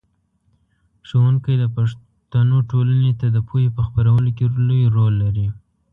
ښوونکی 1.07 1.53
د 1.59 1.65
پښتنو 1.75 2.57
ټولنې 2.71 3.11
ته 3.19 3.27
د 3.35 3.37
پوهې 3.47 3.67
په 3.75 3.81
خپرولو 3.87 4.29
کې 4.37 4.45
لوی 4.67 4.83
رول 4.95 5.13
لري. 5.23 5.47